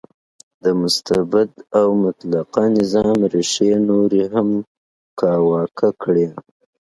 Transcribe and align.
د 0.63 0.65
مستبد 0.81 1.51
او 1.79 1.87
مطلقه 2.03 2.63
نظام 2.77 3.17
ریښې 3.33 3.71
نورې 3.89 4.23
هم 4.33 4.49
کاواکه 5.19 5.89
کړې. 6.01 6.27